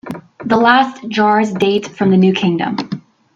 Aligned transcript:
The 0.45 0.57
last 0.57 1.07
jars 1.09 1.53
date 1.53 1.85
from 1.87 2.09
the 2.09 2.17
New 2.17 2.33
Kingdom. 2.33 2.75